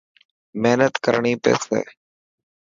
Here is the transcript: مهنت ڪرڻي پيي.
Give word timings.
مهنت 0.61 0.93
ڪرڻي 1.05 1.33
پيي. 1.43 1.81